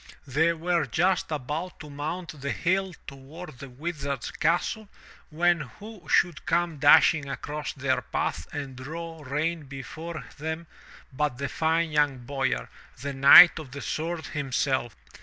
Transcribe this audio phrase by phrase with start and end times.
[0.25, 4.89] They were just about to mount the hill toward the Wizard's castle,
[5.29, 10.65] when who should come dashing across their path and draw rein before them
[11.13, 12.67] but that fine young boyar,
[12.99, 14.95] the Knight of the Sword himself.